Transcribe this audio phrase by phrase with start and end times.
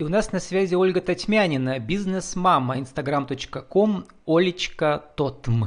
[0.00, 5.64] И у нас на связи Ольга Татьмянина, бизнес-мама, instagram.com, Олечка Тотм.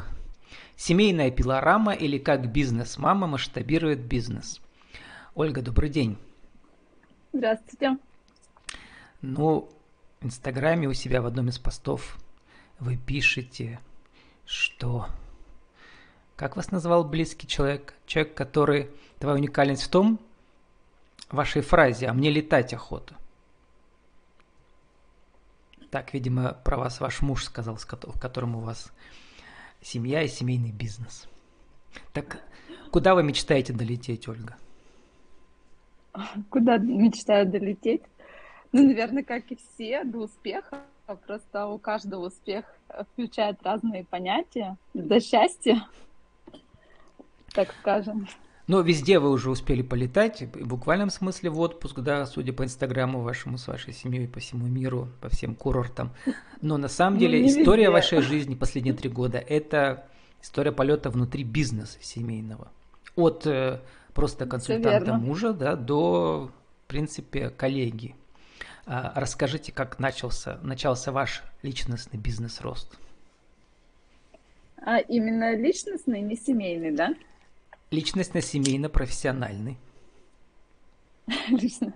[0.76, 4.60] Семейная пилорама или как бизнес-мама масштабирует бизнес.
[5.36, 6.18] Ольга, добрый день.
[7.32, 8.00] Здравствуйте.
[9.22, 9.70] Ну,
[10.20, 12.18] в Инстаграме у себя в одном из постов
[12.80, 13.80] вы пишете,
[14.48, 15.06] что...
[16.36, 17.94] Как вас назвал близкий человек?
[18.08, 18.90] Человек, который...
[19.20, 20.20] Твоя уникальность в том,
[21.30, 23.16] в вашей фразе «а мне летать охота».
[25.94, 28.92] Так, видимо, про вас ваш муж сказал, с которым у вас
[29.80, 31.30] семья и семейный бизнес.
[32.14, 32.42] Так,
[32.92, 34.58] куда вы мечтаете долететь, Ольга?
[36.50, 38.02] Куда мечтаю долететь?
[38.72, 40.82] Ну, наверное, как и все, до успеха.
[41.28, 42.66] Просто у каждого успех
[43.12, 44.78] включает разные понятия.
[44.96, 45.88] До счастья,
[47.54, 48.28] так скажем.
[48.68, 53.20] Но везде вы уже успели полетать, в буквальном смысле в отпуск, да, судя по инстаграму
[53.20, 56.12] вашему с вашей семьей по всему миру, по всем курортам.
[56.62, 57.94] Но на самом ну, деле ну, история везде.
[57.94, 60.06] вашей жизни последние три года– это
[60.42, 62.72] история полета внутри бизнеса семейного.
[63.16, 63.82] От э,
[64.14, 66.50] просто консультанта мужа, да, до,
[66.86, 68.16] в принципе, коллеги.
[68.86, 72.98] А, расскажите, как начался, начался ваш личностный бизнес-рост.
[74.78, 77.14] А именно личностный, не семейный, да?
[77.94, 79.78] Личностно-семейно-профессиональный.
[81.50, 81.94] Лично.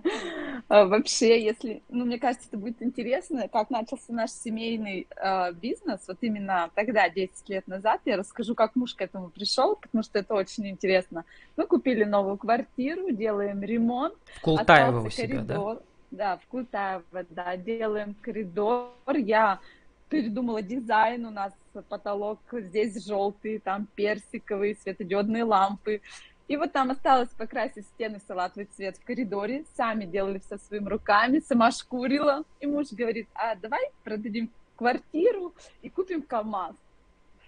[0.68, 6.00] А, вообще, если, ну, мне кажется, это будет интересно, как начался наш семейный э, бизнес,
[6.06, 10.18] вот именно тогда, 10 лет назад, я расскажу, как муж к этому пришел, потому что
[10.18, 11.24] это очень интересно.
[11.56, 14.14] Мы купили новую квартиру, делаем ремонт.
[14.36, 15.76] В Култаево у себя, коридор.
[15.76, 15.82] да?
[16.10, 18.92] Да, в Култаево, да, делаем коридор.
[19.16, 19.60] Я
[20.08, 21.52] передумала дизайн, у нас
[21.88, 26.00] потолок здесь желтый, там персиковый, светодиодные лампы.
[26.48, 29.64] И вот там осталось покрасить стены в салатовый цвет в коридоре.
[29.76, 32.44] Сами делали все своими руками, сама шкурила.
[32.60, 36.74] И муж говорит, а давай продадим квартиру и купим КАМАЗ.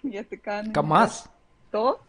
[0.02, 0.64] Я такая...
[0.64, 1.30] Ну, КАМАЗ?
[1.68, 2.00] Что?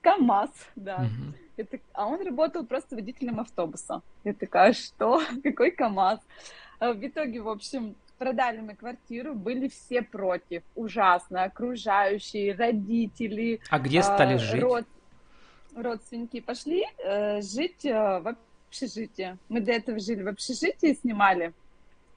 [0.00, 0.96] КАМАЗ, да.
[0.96, 1.36] Угу.
[1.56, 1.78] Это...
[1.92, 4.02] А он работал просто водителем автобуса.
[4.22, 5.20] Я такая, что?
[5.42, 6.20] Какой КАМАЗ?
[6.78, 13.60] А в итоге, в общем, продали мы квартиру, были все против, ужасно, окружающие, родители.
[13.70, 14.62] А где стали э, жить?
[14.62, 14.84] Род...
[15.74, 18.34] Родственники пошли э, жить э, в
[18.68, 19.38] общежитие.
[19.48, 21.52] Мы до этого жили в общежитии, снимали.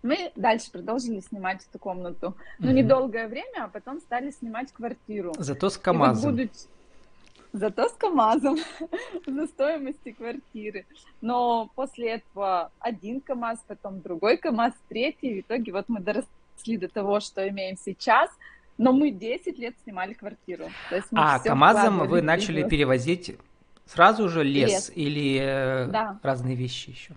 [0.02, 2.36] Мы дальше продолжили снимать эту комнату.
[2.58, 2.78] Но угу.
[2.78, 5.34] недолгое время, а потом стали снимать квартиру.
[5.38, 6.24] Зато с КАМАЗом.
[6.24, 6.68] вот будучи...
[7.54, 8.58] Зато с КАМАЗом
[9.28, 10.86] за стоимости квартиры.
[11.22, 15.36] Но после этого один КАМАЗ, потом другой КАМАЗ, третий.
[15.36, 18.30] В итоге вот мы доросли до того, что имеем сейчас.
[18.78, 20.66] Но мы 10 лет снимали квартиру.
[21.14, 23.36] а КАМАЗом вы начали перевозить
[23.86, 24.92] сразу же лес, лес.
[24.96, 26.20] или э, да.
[26.22, 27.16] разные вещи еще?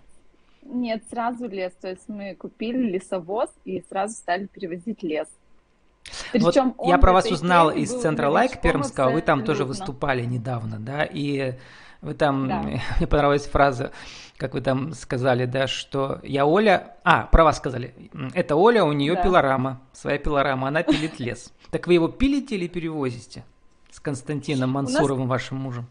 [0.63, 1.73] Нет, сразу лес.
[1.79, 5.27] То есть мы купили лесовоз и сразу стали перевозить лес.
[6.31, 10.79] Причем вот я про вас узнал из центра Лайк Пермского, вы там тоже выступали недавно,
[10.79, 11.55] да, и
[12.01, 12.61] вы там, да.
[12.97, 13.91] мне понравилась фраза,
[14.37, 17.93] как вы там сказали, да, что я Оля, а, про вас сказали,
[18.33, 19.23] это Оля, у нее да.
[19.23, 21.51] пилорама, своя пилорама, она пилит лес.
[21.73, 23.43] Так вы его пилите или перевозите
[23.89, 25.87] с Константином Мансуровым, вашим мужем?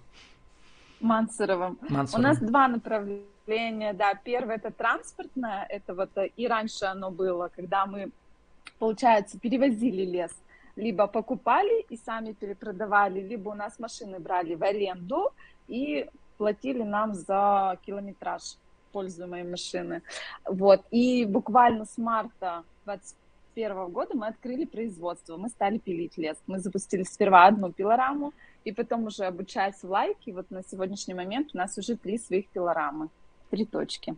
[1.00, 1.76] Мансуровым.
[1.88, 2.24] Мансуровым.
[2.24, 4.14] У нас два направления, да.
[4.14, 8.12] Первое это транспортное, это вот э, и раньше оно было, когда мы
[8.82, 10.32] получается, перевозили лес.
[10.74, 15.30] Либо покупали и сами перепродавали, либо у нас машины брали в аренду
[15.68, 18.42] и платили нам за километраж
[18.90, 20.02] пользуемой машины.
[20.44, 20.82] Вот.
[20.90, 26.36] И буквально с марта 2021 года мы открыли производство, мы стали пилить лес.
[26.48, 28.32] Мы запустили сперва одну пилораму,
[28.64, 32.48] и потом уже обучаясь в лайке, вот на сегодняшний момент у нас уже три своих
[32.48, 33.10] пилорамы,
[33.48, 34.16] три точки.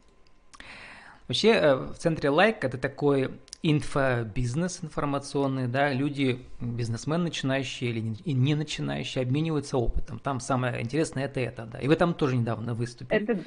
[1.28, 3.30] Вообще э, в центре лайк это такой
[3.62, 10.18] инфобизнес информационный, да, люди, бизнесмен начинающие или не начинающие, обмениваются опытом.
[10.18, 11.78] Там самое интересное это это, да.
[11.78, 13.22] И вы там тоже недавно выступили.
[13.22, 13.42] Это...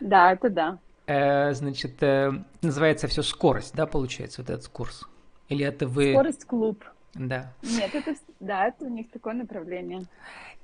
[0.00, 0.78] Да, это да.
[1.06, 5.04] Э, значит, э, называется все скорость, да, получается, вот этот курс?
[5.48, 6.12] Или это вы...
[6.12, 6.84] Скорость клуб.
[7.14, 7.52] Да.
[7.62, 10.02] Нет, это, да, это у них такое направление.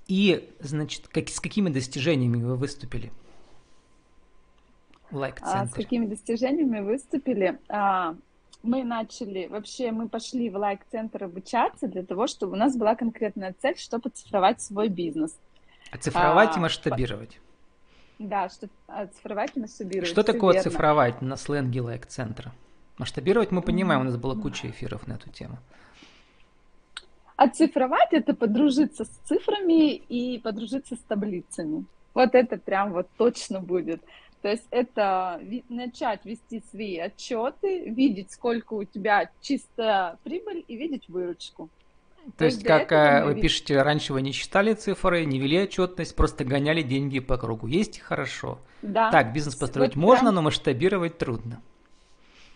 [0.06, 3.10] И, значит, как, с какими достижениями вы выступили?
[5.40, 7.58] А, с какими достижениями выступили?
[7.68, 8.14] А,
[8.62, 13.54] мы начали, вообще мы пошли в лайк-центр обучаться для того, чтобы у нас была конкретная
[13.60, 15.34] цель, чтобы оцифровать свой бизнес.
[15.92, 17.40] Оцифровать а, и масштабировать.
[18.18, 20.10] Да, что оцифровать и масштабировать.
[20.10, 20.68] Что такое верно.
[20.68, 22.52] оцифровать на сленге лайк-центра?
[22.98, 25.56] Масштабировать мы понимаем, у нас было куча эфиров на эту тему.
[27.36, 31.86] Оцифровать– это подружиться с цифрами и подружиться с таблицами.
[32.12, 34.02] Вот это прям вот точно будет.
[34.42, 41.08] То есть это начать вести свои отчеты, видеть, сколько у тебя чистая прибыль и видеть
[41.08, 41.68] выручку.
[42.24, 46.14] То, То есть, как э, вы пишете, раньше вы не считали цифры, не вели отчетность,
[46.14, 47.66] просто гоняли деньги по кругу.
[47.66, 48.58] Есть хорошо.
[48.82, 49.10] Да.
[49.10, 50.34] Так, бизнес построить вот можно, прям...
[50.36, 51.62] но масштабировать трудно.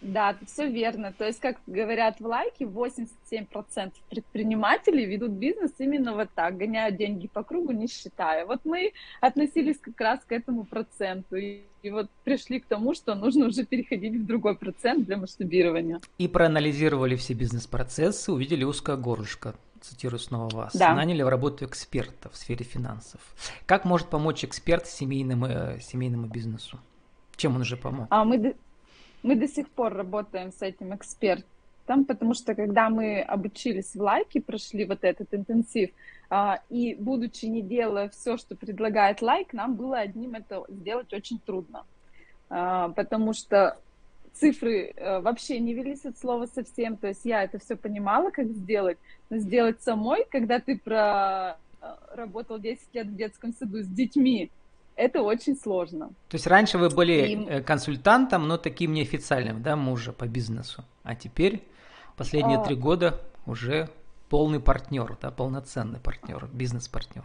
[0.05, 1.13] Да, все верно.
[1.17, 7.27] То есть, как говорят в лайке, 87% предпринимателей ведут бизнес именно вот так, гоняют деньги
[7.27, 8.45] по кругу, не считая.
[8.45, 11.37] Вот мы относились как раз к этому проценту.
[11.37, 16.01] И, и вот пришли к тому, что нужно уже переходить в другой процент для масштабирования.
[16.19, 20.95] И проанализировали все бизнес-процессы, увидели узкое горлышко цитирую снова вас, да.
[20.95, 23.21] наняли в работу эксперта в сфере финансов.
[23.67, 26.79] Как может помочь эксперт семейному, э, семейному бизнесу?
[27.37, 28.07] Чем он уже помог?
[28.11, 28.55] А мы,
[29.25, 34.43] мы до сих пор работаем с этим экспертом, потому что когда мы обучились в лайке,
[34.43, 35.91] прошли вот этот интенсив,
[36.29, 41.39] а, и будучи не делая все, что предлагает лайк, нам было одним это сделать очень
[41.39, 41.87] трудно,
[42.51, 43.79] а, потому что
[44.35, 48.49] цифры э, вообще не велись от слова совсем, то есть я это все понимала, как
[48.49, 48.99] сделать,
[49.31, 54.51] но сделать самой, когда ты про э, работал 10 лет в детском саду с детьми,
[54.97, 56.09] это очень сложно.
[56.29, 57.47] То есть раньше вы были И...
[57.47, 60.85] Э, консультантом, но таким неофициальным, да, мужа по бизнесу.
[61.03, 61.65] А теперь
[62.17, 62.65] последние а...
[62.65, 63.89] три года уже
[64.29, 67.25] полный партнер, да, полноценный партнер, бизнес-партнер.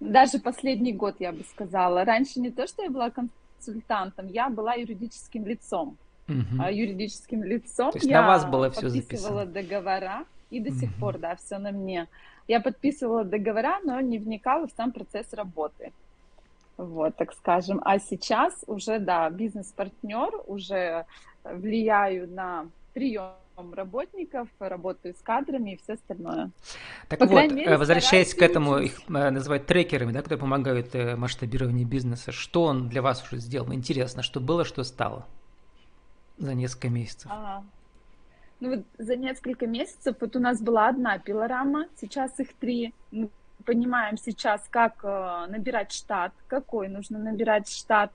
[0.00, 2.04] Даже последний год, я бы сказала.
[2.04, 5.96] Раньше не то, что я была консультантом, я была юридическим лицом.
[6.28, 6.62] Угу.
[6.70, 9.46] Юридическим лицом то есть я на вас было все подписывала записано.
[9.46, 10.78] договора, и до угу.
[10.78, 12.06] сих пор, да, все на мне.
[12.46, 15.92] Я подписывала договора, но не вникала в сам процесс работы
[16.78, 17.82] вот, так скажем.
[17.84, 21.04] А сейчас уже, да, бизнес-партнер, уже
[21.44, 23.32] влияю на прием
[23.72, 26.50] работников, работаю с кадрами и все остальное.
[27.08, 31.16] Так По вот, мере, возвращаясь к этому, их э, называют трекерами, да, которые помогают э,
[31.16, 33.72] масштабированию бизнеса, что он для вас уже сделал?
[33.72, 35.26] Интересно, что было, что стало
[36.38, 37.30] за несколько месяцев?
[37.30, 37.64] Ага.
[38.60, 42.94] Ну вот за несколько месяцев вот у нас была одна пилорама, сейчас их три
[43.64, 48.12] понимаем сейчас, как э, набирать штат, какой нужно набирать штат.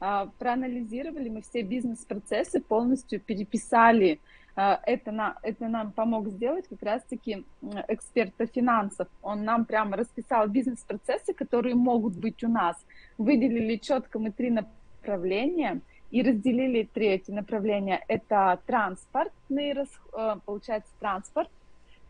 [0.00, 4.20] А, проанализировали мы все бизнес-процессы, полностью переписали.
[4.56, 7.44] А, это, на, это нам помог сделать как раз-таки
[7.88, 9.08] эксперта финансов.
[9.22, 12.76] Он нам прямо расписал бизнес-процессы, которые могут быть у нас.
[13.18, 15.80] Выделили четко мы три направления
[16.10, 18.04] и разделили третье направление.
[18.06, 21.50] Это транспортный, э, получается, транспорт,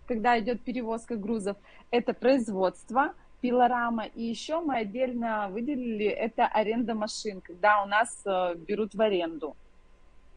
[0.06, 1.56] когда идет перевозка грузов,
[1.90, 8.54] это производство, пилорама, и еще мы отдельно выделили это аренда машин, когда у нас э,
[8.56, 9.54] берут в аренду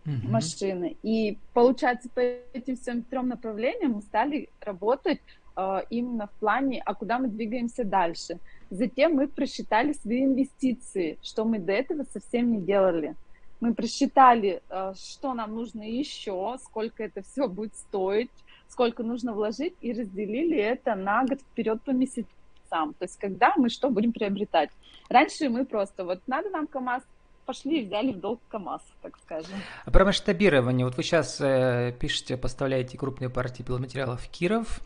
[0.07, 0.29] mm-hmm.
[0.29, 0.97] машины.
[1.03, 5.21] И получается, по этим всем трем направлениям мы стали работать
[5.55, 8.39] э, именно в плане, а куда мы двигаемся дальше.
[8.69, 13.15] Затем мы просчитали свои инвестиции, что мы до этого совсем не делали.
[13.59, 18.31] Мы просчитали, э, что нам нужно еще, сколько это все будет стоить,
[18.69, 22.27] сколько нужно вложить, и разделили это на год вперед по месяцам.
[22.69, 24.69] То есть когда мы что будем приобретать.
[25.09, 27.03] Раньше мы просто, вот надо нам КАМАЗ,
[27.45, 29.55] пошли и взяли в долг КАМАЗ, так скажем.
[29.85, 30.85] А про масштабирование.
[30.85, 34.81] Вот вы сейчас э, пишете, поставляете крупные партии пиломатериалов в Киров,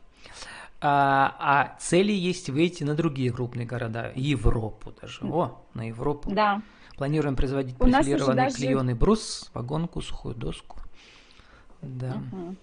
[0.80, 5.26] а, а цели есть выйти на другие крупные города, Европу даже.
[5.26, 6.32] О, на Европу.
[6.32, 6.62] Да.
[6.98, 8.56] Планируем производить профилированный даже...
[8.56, 10.78] клееный брус, вагонку, сухую доску.
[11.82, 12.22] Да.
[12.32, 12.56] Угу.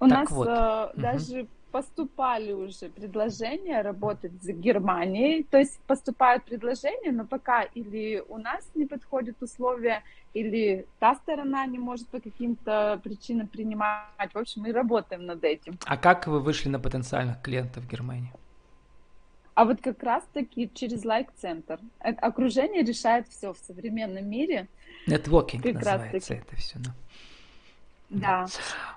[0.00, 0.48] У так нас вот.
[0.48, 1.00] э, угу.
[1.00, 8.38] даже поступали уже предложения работать с Германией, то есть поступают предложения, но пока или у
[8.38, 10.02] нас не подходят условия,
[10.34, 14.32] или та сторона не может по каким-то причинам принимать.
[14.32, 15.78] В общем, мы работаем над этим.
[15.84, 18.32] А как вы вышли на потенциальных клиентов в Германии?
[19.54, 21.78] А вот как раз-таки через лайк-центр.
[21.98, 24.68] Окружение решает все в современном мире.
[25.06, 26.78] Нетворкинг называется это все.
[26.78, 26.94] Да.
[28.10, 28.46] Да.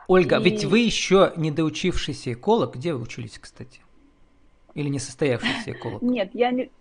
[0.07, 0.43] Ольга, и...
[0.43, 2.75] ведь вы еще недоучившийся эколог.
[2.75, 3.81] Где вы учились, кстати?
[4.73, 6.01] Или не состоявшийся эколог?
[6.01, 6.71] Нет, я не,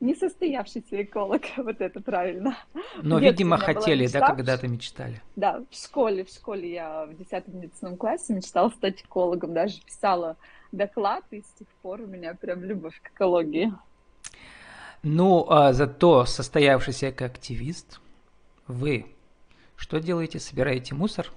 [0.00, 2.56] не состоявшийся эколог, вот это правильно.
[3.02, 5.22] Но, видимо, хотели, да, когда-то мечтали.
[5.34, 10.36] Да, в школе, в школе я в 10 медицинском классе мечтала стать экологом, даже писала
[10.72, 13.72] доклад, и с тех пор у меня прям любовь к экологии.
[15.02, 18.00] Ну, а зато состоявшийся как активист,
[18.66, 19.06] вы
[19.76, 20.40] что делаете?
[20.40, 21.32] Собираете мусор?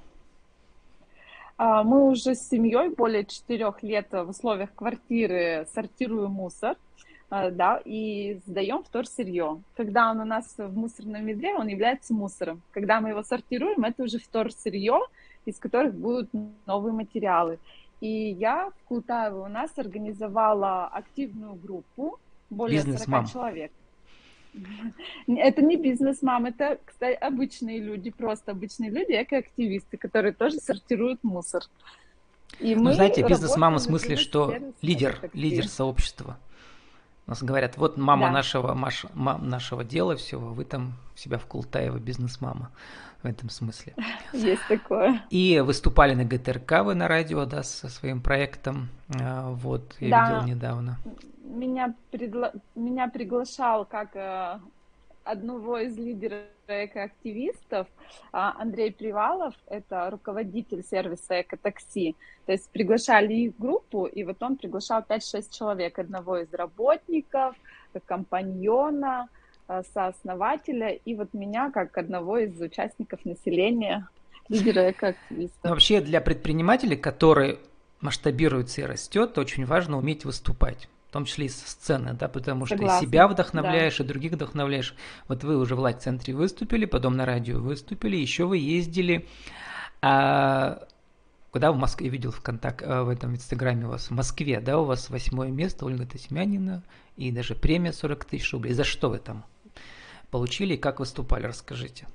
[1.64, 6.76] А, мы уже с семьей более четырех лет в условиях квартиры сортируем мусор,
[7.30, 9.62] а, да, и сдаем вторсырье.
[9.78, 12.64] Когда он у нас в мусорном ведре, он является мусором.
[12.72, 15.02] Когда мы его сортируем, это уже вторсырье,
[15.46, 16.32] из которых будут
[16.66, 17.60] новые материалы.
[18.00, 22.18] И я в Култаево у нас организовала активную группу,
[22.50, 23.72] более Бизнес 40 человек.
[25.28, 31.64] Это не бизнес-мам, это, кстати, обычные люди, просто обычные люди, экоактивисты, которые тоже сортируют мусор.
[32.60, 36.38] И ну, мы знаете, бизнес-мама в смысле, что лидер, лидер сообщества.
[37.28, 38.34] У нас говорят, вот мама да.
[38.34, 42.72] нашего, Маш, мам, нашего дела всего, вы там себя в Култаево бизнес-мама
[43.22, 43.94] в этом смысле.
[44.34, 45.24] Есть такое.
[45.30, 48.90] И выступали на ГТРК вы на радио, да, со своим проектом.
[49.20, 50.26] А, вот, я да.
[50.26, 50.98] видел недавно.
[51.44, 52.54] Меня, предла...
[52.76, 54.60] Меня приглашал как э,
[55.24, 57.88] одного из лидеров экоактивистов
[58.32, 62.16] а, Андрей Привалов, это руководитель сервиса Экотакси.
[62.46, 67.56] То есть приглашали их группу, и вот он приглашал 5-6 человек, одного из работников,
[68.06, 69.28] компаньона,
[69.94, 74.08] сооснователя, и вот меня как одного из участников населения,
[74.50, 75.70] лидера экоактивиста.
[75.70, 77.60] Вообще для предпринимателей, который
[78.02, 82.66] масштабируется и растет, очень важно уметь выступать в том числе и со сцены, да, потому
[82.66, 84.04] что Согласна, и себя вдохновляешь, да.
[84.06, 84.96] и других вдохновляешь.
[85.28, 89.28] Вот вы уже в лайк-центре выступили, потом на радио выступили, еще вы ездили,
[90.02, 90.88] а,
[91.52, 94.86] куда в Москве, я видел ВКонтакте, в этом инстаграме у вас, в Москве, да, у
[94.86, 96.82] вас восьмое место, Ольга Тасьмянина,
[97.18, 98.74] и даже премия 40 тысяч рублей.
[98.74, 99.44] За что вы там
[100.32, 102.08] получили и как выступали, расскажите.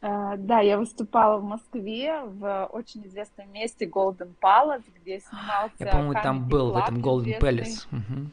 [0.00, 5.74] Э, да, я выступала в Москве в очень известном месте Golden Palace, где снимался.
[5.78, 7.86] Я помню, там был в этом Golden Palace.
[7.92, 8.30] Угу.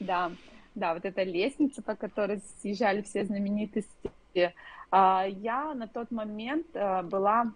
[0.00, 0.32] Да,
[0.74, 4.54] да, вот эта лестница, по которой съезжали все знаменитости.
[4.90, 7.52] А, я на тот момент э, была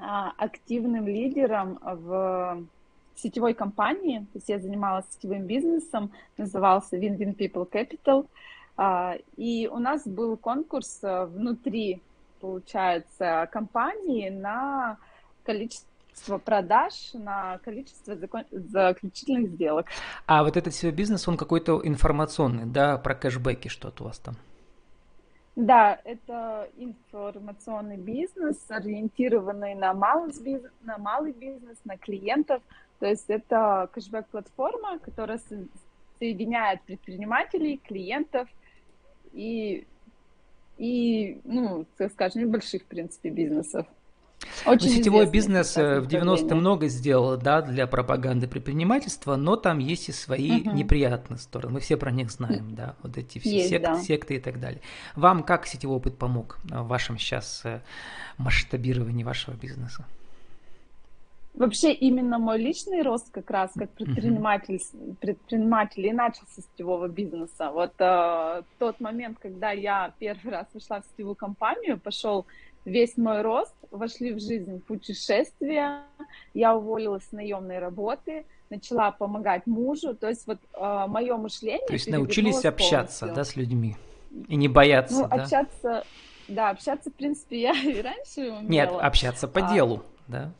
[0.00, 2.64] а, активным лидером в
[3.14, 8.28] сетевой компании, то есть я занималась сетевым бизнесом, назывался Win-Win People Capital, а,
[9.36, 12.02] и у нас был конкурс э, внутри
[12.42, 14.98] получается, компании на
[15.44, 18.44] количество продаж, на количество закон...
[18.50, 19.86] заключительных сделок.
[20.26, 24.34] А вот этот свой бизнес, он какой-то информационный, да, про кэшбэки что-то у вас там?
[25.54, 32.60] Да, это информационный бизнес, ориентированный на малый бизнес, на малый бизнес, на клиентов.
[32.98, 35.40] То есть это кэшбэк-платформа, которая
[36.18, 38.48] соединяет предпринимателей, клиентов
[39.32, 39.86] и
[40.78, 43.86] и, ну, скажем, небольших, в принципе, бизнесов.
[44.66, 49.78] Очень ну, сетевой бизнес э, в 90-е много сделал, да, для пропаганды предпринимательства, но там
[49.78, 50.72] есть и свои угу.
[50.72, 51.74] неприятные стороны.
[51.74, 54.00] Мы все про них знаем, да, вот эти все есть, сект, да.
[54.00, 54.80] секты и так далее.
[55.14, 57.80] Вам как сетевой опыт помог в вашем сейчас э,
[58.38, 60.04] масштабировании вашего бизнеса?
[61.54, 64.80] Вообще именно мой личный рост как раз как предприниматель,
[65.20, 67.70] предприниматель и начал с сетевого бизнеса.
[67.70, 72.46] Вот э, тот момент, когда я первый раз вошла в сетевую компанию, пошел
[72.86, 76.04] весь мой рост, вошли в жизнь путешествия,
[76.54, 81.86] я уволилась с наемной работы, начала помогать мужу, то есть вот э, мое мышление...
[81.86, 83.34] То есть научились общаться, полностью.
[83.34, 83.96] да, с людьми
[84.48, 85.42] и не бояться, ну, да?
[85.42, 86.04] общаться,
[86.48, 88.62] да, общаться, в принципе, я и раньше умела.
[88.62, 90.52] Нет, общаться по а, делу, да?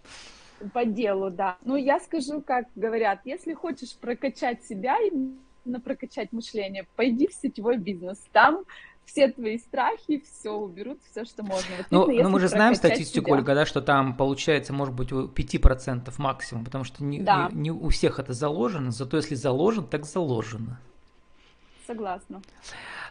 [0.73, 1.57] По делу, да.
[1.64, 7.78] Ну, я скажу, как говорят, если хочешь прокачать себя, именно прокачать мышление, пойди в сетевой
[7.78, 8.19] бизнес.
[8.33, 8.64] Там
[9.04, 11.76] все твои страхи, все уберут, все, что можно.
[11.76, 13.37] Вот ну, но ну, мы же знаем статистику, себя.
[13.37, 17.49] Ольга, да, что там получается, может быть, у 5% максимум, потому что не, да.
[17.52, 20.81] не у всех это заложено, зато если заложено, так заложено.
[21.87, 22.42] Согласна.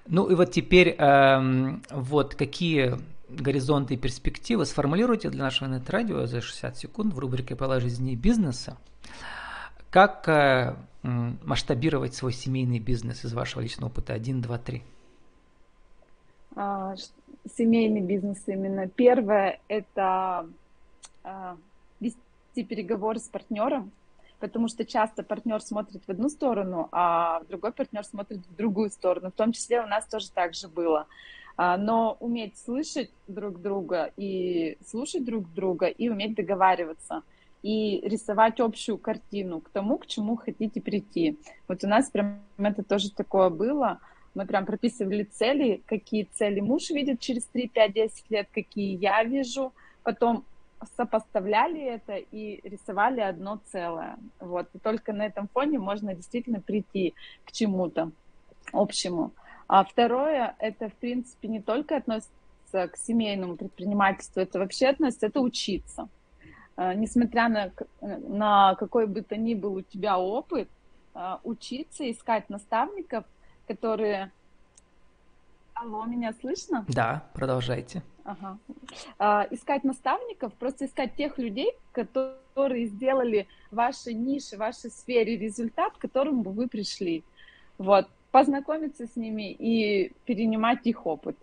[0.07, 2.97] Ну и вот теперь эм, вот какие
[3.39, 8.15] горизонты и перспективы сформулируйте для нашего интер-радио за 60 секунд в рубрике «Пола жизни и
[8.15, 8.77] бизнеса».
[9.89, 14.13] Как э, масштабировать свой семейный бизнес из вашего личного опыта?
[14.13, 14.83] Один, два, три.
[16.55, 16.95] А,
[17.55, 18.87] семейный бизнес именно.
[18.87, 20.47] Первое– это
[21.23, 21.57] а,
[21.99, 23.91] вести переговоры с партнером,
[24.39, 29.29] потому что часто партнер смотрит в одну сторону, а другой партнер смотрит в другую сторону.
[29.29, 31.07] В том числе у нас тоже так же было.
[31.63, 37.21] А, но уметь слышать друг друга и слушать друг друга и уметь договариваться
[37.61, 41.37] и рисовать общую картину к тому, к чему хотите прийти.
[41.67, 43.99] Вот у нас прям это тоже такое было.
[44.33, 49.23] Мы прям прописывали цели, какие цели муж видит через 3, 5, 10 лет, какие я
[49.23, 49.71] вижу.
[50.01, 50.43] Потом
[50.97, 54.17] сопоставляли это и рисовали одно целое.
[54.39, 54.67] Вот.
[54.73, 57.13] И только на этом фоне можно действительно прийти
[57.45, 58.09] к чему-то
[58.73, 59.31] общему.
[59.71, 62.33] А второе, это, в принципе, не только относится
[62.73, 66.09] к семейному предпринимательству, это вообще относится, это учиться.
[66.75, 70.67] А, несмотря на, на какой бы то ни был у тебя опыт,
[71.13, 73.23] а, учиться, искать наставников,
[73.65, 74.33] которые...
[75.73, 76.83] Алло, меня слышно?
[76.89, 78.03] Да, продолжайте.
[78.25, 78.57] Ага.
[79.19, 86.01] А, искать наставников, просто искать тех людей, которые сделали вашей нише, вашей сфере результат, к
[86.01, 87.23] которому бы вы пришли.
[87.77, 91.37] Вот познакомиться с ними и перенимать их опыт.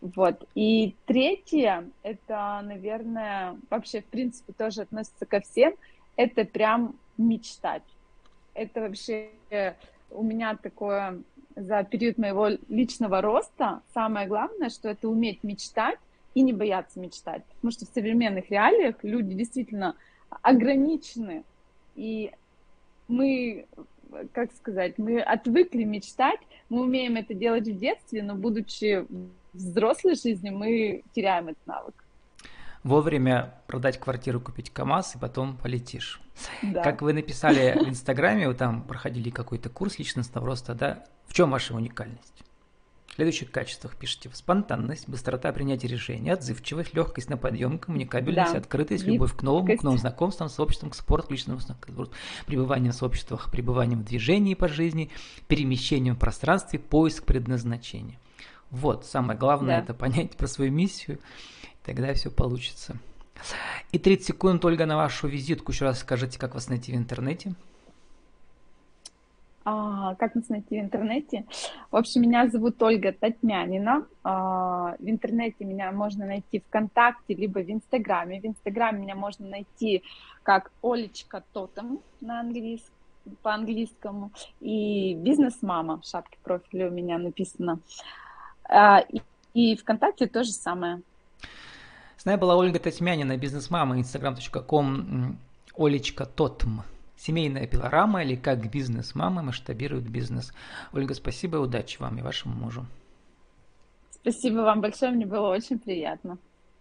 [0.00, 0.48] Вот.
[0.54, 5.74] И третье, это, наверное, вообще, в принципе, тоже относится ко всем,
[6.16, 7.84] это прям мечтать.
[8.54, 9.30] Это вообще
[10.10, 11.22] у меня такое
[11.54, 15.98] за период моего личного роста самое главное, что это уметь мечтать
[16.34, 17.44] и не бояться мечтать.
[17.44, 19.96] Потому что в современных реалиях люди действительно
[20.42, 21.44] ограничены.
[21.94, 22.32] И
[23.08, 23.66] мы,
[24.32, 29.06] как сказать, мы отвыкли мечтать, мы умеем это делать в детстве, но будучи
[29.52, 31.94] взрослой жизни, мы теряем этот навык.
[32.82, 36.20] Вовремя продать квартиру, купить КАМАЗ и потом полетишь.
[36.62, 36.82] Да.
[36.82, 41.04] Как вы написали в Инстаграме, вы там проходили какой-то курс личностного роста, да?
[41.26, 42.42] В чем ваша уникальность?
[43.12, 48.58] В следующих качествах пишите спонтанность, быстрота принятия решений, отзывчивость, легкость на подъем, коммуникабельность, да.
[48.58, 51.60] открытость, любовь к новому, к новым знакомствам, сообществам, к спорту, к личному
[52.46, 55.10] пребывание в сообществах, пребывание в движении по жизни,
[55.46, 58.18] перемещение в пространстве, поиск предназначения.
[58.70, 59.82] Вот, самое главное да.
[59.82, 61.18] это понять про свою миссию,
[61.84, 62.96] тогда все получится.
[63.90, 65.72] И 30 секунд, Ольга, на вашу визитку.
[65.72, 67.54] Еще раз скажите, как вас найти в интернете.
[69.64, 71.44] А, как нас найти в интернете?
[71.90, 74.06] В общем, меня зовут Ольга Татьмянина.
[74.24, 78.40] А, в интернете меня можно найти ВКонтакте, либо в Инстаграме.
[78.40, 80.02] В Инстаграме меня можно найти
[80.42, 82.92] как Олечка Тотем на английском
[83.42, 87.78] по-английскому, и бизнес-мама в шапке профиля у меня написано.
[88.64, 89.20] А, и,
[89.54, 91.02] и ВКонтакте то же самое.
[92.16, 95.36] С нами была Ольга Татьмянина, бизнес-мама, instagram.com
[95.76, 96.82] Олечка Тотм.
[97.24, 100.52] Семейная пилорама или как бизнес-мама масштабирует бизнес.
[100.92, 102.84] Ольга, спасибо и удачи вам и вашему мужу.
[104.10, 106.36] Спасибо вам большое, мне было очень приятно.